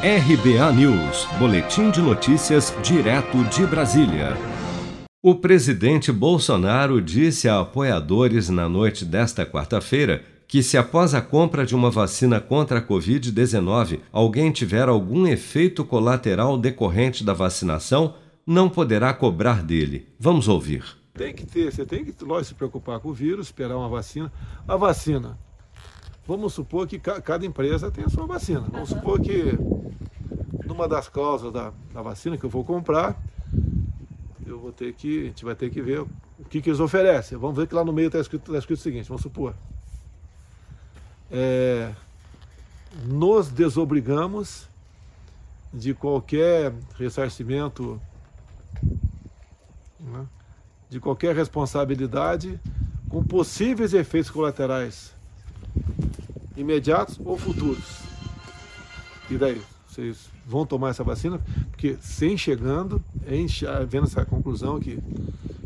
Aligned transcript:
RBA 0.00 0.72
News, 0.74 1.26
Boletim 1.40 1.90
de 1.90 2.00
Notícias, 2.00 2.72
direto 2.84 3.42
de 3.46 3.66
Brasília. 3.66 4.36
O 5.20 5.34
presidente 5.34 6.12
Bolsonaro 6.12 7.02
disse 7.02 7.48
a 7.48 7.58
apoiadores 7.58 8.48
na 8.48 8.68
noite 8.68 9.04
desta 9.04 9.44
quarta-feira 9.44 10.22
que, 10.46 10.62
se 10.62 10.78
após 10.78 11.14
a 11.14 11.20
compra 11.20 11.66
de 11.66 11.74
uma 11.74 11.90
vacina 11.90 12.40
contra 12.40 12.78
a 12.78 12.82
Covid-19 12.82 13.98
alguém 14.12 14.52
tiver 14.52 14.88
algum 14.88 15.26
efeito 15.26 15.84
colateral 15.84 16.56
decorrente 16.56 17.24
da 17.24 17.32
vacinação, 17.32 18.14
não 18.46 18.68
poderá 18.68 19.12
cobrar 19.12 19.64
dele. 19.64 20.06
Vamos 20.16 20.46
ouvir. 20.46 20.84
Tem 21.12 21.34
que 21.34 21.44
ter, 21.44 21.72
você 21.72 21.84
tem 21.84 22.04
que, 22.04 22.14
lógico, 22.24 22.50
se 22.50 22.54
preocupar 22.54 23.00
com 23.00 23.08
o 23.08 23.12
vírus, 23.12 23.48
esperar 23.48 23.76
uma 23.76 23.88
vacina. 23.88 24.32
A 24.68 24.76
vacina, 24.76 25.36
vamos 26.24 26.54
supor 26.54 26.86
que 26.86 27.00
cada 27.00 27.44
empresa 27.44 27.90
tem 27.90 28.04
a 28.04 28.08
sua 28.08 28.26
vacina. 28.26 28.64
Vamos 28.70 28.90
supor 28.90 29.18
que 29.20 29.58
numa 30.68 30.86
das 30.86 31.08
causas 31.08 31.52
da, 31.52 31.72
da 31.92 32.02
vacina 32.02 32.36
que 32.36 32.44
eu 32.44 32.50
vou 32.50 32.64
comprar, 32.64 33.20
eu 34.46 34.60
vou 34.60 34.70
ter 34.70 34.92
que, 34.92 35.22
a 35.22 35.24
gente 35.24 35.44
vai 35.44 35.54
ter 35.54 35.70
que 35.70 35.80
ver 35.80 36.00
o 36.00 36.08
que, 36.48 36.60
que 36.60 36.70
eles 36.70 36.78
oferecem. 36.78 37.36
Vamos 37.36 37.56
ver 37.56 37.66
que 37.66 37.74
lá 37.74 37.84
no 37.84 37.92
meio 37.92 38.06
está 38.06 38.20
escrito, 38.20 38.52
tá 38.52 38.58
escrito 38.58 38.78
o 38.78 38.82
seguinte, 38.82 39.08
vamos 39.08 39.22
supor. 39.22 39.54
É, 41.30 41.92
nos 43.04 43.48
desobrigamos 43.48 44.68
de 45.72 45.94
qualquer 45.94 46.72
ressarcimento, 46.98 48.00
né, 50.00 50.26
de 50.88 51.00
qualquer 51.00 51.34
responsabilidade 51.34 52.58
com 53.08 53.22
possíveis 53.22 53.92
efeitos 53.92 54.30
colaterais 54.30 55.12
imediatos 56.56 57.18
ou 57.24 57.38
futuros. 57.38 58.00
E 59.30 59.36
daí? 59.36 59.62
Vocês 59.98 60.30
vão 60.46 60.64
tomar 60.64 60.90
essa 60.90 61.02
vacina? 61.02 61.40
Porque 61.72 61.98
sem 62.00 62.38
chegando, 62.38 63.02
vendo 63.88 64.04
essa 64.06 64.24
conclusão 64.24 64.78
que, 64.78 64.96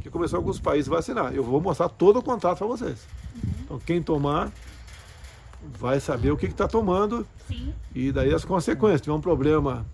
que 0.00 0.08
começou 0.08 0.36
alguns 0.36 0.60
países 0.60 0.88
a 0.88 0.94
vacinar. 0.94 1.34
Eu 1.34 1.42
vou 1.42 1.60
mostrar 1.60 1.88
todo 1.88 2.20
o 2.20 2.22
contato 2.22 2.58
para 2.58 2.66
vocês. 2.68 3.08
Então 3.64 3.80
quem 3.80 4.00
tomar 4.00 4.52
vai 5.76 5.98
saber 5.98 6.30
o 6.30 6.36
que 6.36 6.46
está 6.46 6.68
tomando 6.68 7.26
Sim. 7.48 7.74
e 7.92 8.12
daí 8.12 8.32
as 8.32 8.44
consequências. 8.44 9.00
Se 9.00 9.04
tiver 9.04 9.16
um 9.16 9.20
problema, 9.20 9.84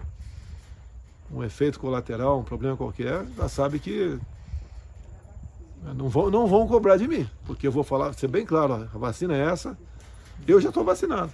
um 1.32 1.42
efeito 1.42 1.80
colateral, 1.80 2.38
um 2.38 2.44
problema 2.44 2.76
qualquer, 2.76 3.24
já 3.38 3.48
sabe 3.48 3.78
que 3.78 4.18
não 5.94 6.10
vão, 6.10 6.30
não 6.30 6.46
vão 6.46 6.68
cobrar 6.68 6.98
de 6.98 7.08
mim, 7.08 7.26
porque 7.46 7.66
eu 7.66 7.72
vou 7.72 7.82
falar, 7.82 8.12
ser 8.12 8.28
bem 8.28 8.44
claro, 8.44 8.74
ó, 8.74 8.96
a 8.96 8.98
vacina 8.98 9.34
é 9.34 9.46
essa, 9.46 9.78
eu 10.46 10.60
já 10.60 10.68
estou 10.68 10.84
vacinado. 10.84 11.32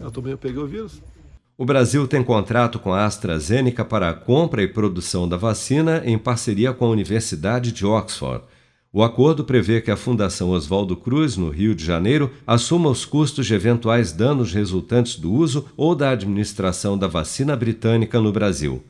Eu, 0.00 0.10
tomei, 0.10 0.32
eu 0.32 0.38
peguei 0.38 0.62
o 0.62 0.66
vírus. 0.66 1.02
O 1.56 1.64
Brasil 1.64 2.08
tem 2.08 2.20
contrato 2.20 2.80
com 2.80 2.92
a 2.92 3.06
AstraZeneca 3.06 3.84
para 3.84 4.08
a 4.08 4.12
compra 4.12 4.60
e 4.60 4.66
produção 4.66 5.28
da 5.28 5.36
vacina 5.36 6.02
em 6.04 6.18
parceria 6.18 6.72
com 6.72 6.84
a 6.84 6.90
Universidade 6.90 7.70
de 7.70 7.86
Oxford. 7.86 8.42
O 8.92 9.04
acordo 9.04 9.44
prevê 9.44 9.80
que 9.80 9.90
a 9.90 9.96
Fundação 9.96 10.50
Oswaldo 10.50 10.96
Cruz, 10.96 11.36
no 11.36 11.50
Rio 11.50 11.72
de 11.72 11.84
Janeiro, 11.84 12.32
assuma 12.44 12.90
os 12.90 13.04
custos 13.04 13.46
de 13.46 13.54
eventuais 13.54 14.10
danos 14.10 14.52
resultantes 14.52 15.16
do 15.16 15.32
uso 15.32 15.66
ou 15.76 15.94
da 15.94 16.10
administração 16.10 16.98
da 16.98 17.06
vacina 17.06 17.54
britânica 17.54 18.20
no 18.20 18.32
Brasil. 18.32 18.82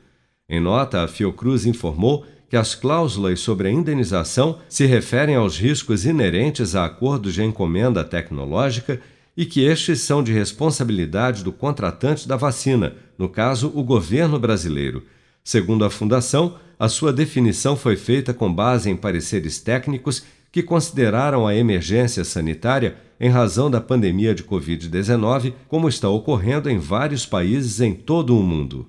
Em 0.48 0.58
nota, 0.58 1.04
a 1.04 1.08
Fiocruz 1.08 1.66
informou 1.66 2.24
que 2.48 2.56
as 2.56 2.74
cláusulas 2.74 3.40
sobre 3.40 3.68
a 3.68 3.70
indenização 3.70 4.58
se 4.70 4.86
referem 4.86 5.36
aos 5.36 5.58
riscos 5.58 6.06
inerentes 6.06 6.74
a 6.74 6.86
acordos 6.86 7.34
de 7.34 7.42
encomenda 7.42 8.02
tecnológica 8.02 9.00
e 9.36 9.44
que 9.44 9.64
estes 9.64 10.00
são 10.00 10.22
de 10.22 10.32
responsabilidade 10.32 11.42
do 11.42 11.52
contratante 11.52 12.28
da 12.28 12.36
vacina, 12.36 12.94
no 13.18 13.28
caso, 13.28 13.72
o 13.74 13.82
governo 13.82 14.38
brasileiro. 14.38 15.02
Segundo 15.42 15.84
a 15.84 15.90
Fundação, 15.90 16.56
a 16.78 16.88
sua 16.88 17.12
definição 17.12 17.77
foi 17.77 17.96
feita 17.96 18.32
com 18.32 18.52
base 18.52 18.90
em 18.90 18.96
pareceres 18.96 19.58
técnicos 19.60 20.24
que 20.50 20.62
consideraram 20.62 21.46
a 21.46 21.55
emergência 21.55 22.24
sanitária 22.24 22.96
em 23.20 23.28
razão 23.28 23.70
da 23.70 23.80
pandemia 23.80 24.34
de 24.34 24.45
Covid-19, 24.45 25.52
como 25.68 25.89
está 25.89 26.08
ocorrendo 26.08 26.70
em 26.70 26.78
vários 26.78 27.27
países 27.27 27.80
em 27.80 27.92
todo 27.92 28.39
o 28.39 28.42
mundo. 28.42 28.89